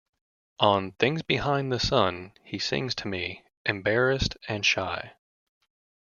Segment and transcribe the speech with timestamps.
[0.59, 5.13] On 'Things Behind The Sun', he sings to me, embarrassed and shy.